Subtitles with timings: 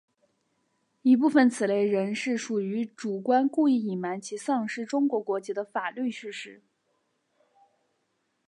[1.03, 6.63] 一部分此类人士属于主观故意隐瞒其丧失中国国籍的法律事实。